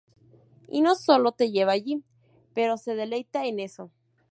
[0.67, 2.03] Y no solo te lleva allí,
[2.55, 3.91] pero se deleita en eso.